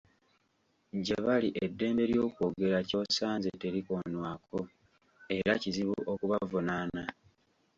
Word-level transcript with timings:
Gye 1.05 1.17
bali 1.25 1.49
eddembe 1.65 2.03
ly'okwogera 2.11 2.79
ky'osanze 2.89 3.49
terikonwako 3.61 4.59
era 5.37 5.51
nga 5.53 5.61
kizibu 5.61 5.95
okubavunaana. 6.11 7.03